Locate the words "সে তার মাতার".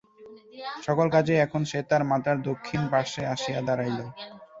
1.65-2.37